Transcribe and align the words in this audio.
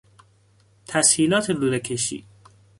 تسهیلات 0.87 1.49
لوله 1.49 1.79
کشی 1.79 2.25